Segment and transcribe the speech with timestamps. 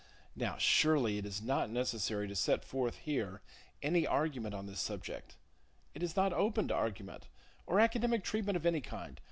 [0.35, 3.43] Now, surely it is not necessary to set forth here
[3.83, 5.35] any argument on this subject.
[5.93, 7.27] It is not open to argument,
[7.67, 9.19] or academic treatment of any kind.